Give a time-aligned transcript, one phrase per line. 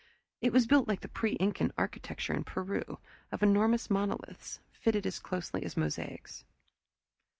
[0.41, 2.97] It was built like the pre Incan architecture in Peru,
[3.31, 6.43] of enormous monoliths, fitted as closely as mosaics.